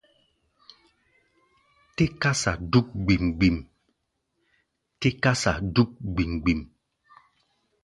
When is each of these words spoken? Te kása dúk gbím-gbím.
Te 5.03 5.13
kása 5.25 5.57
dúk 5.75 5.97
gbím-gbím. 6.09 6.59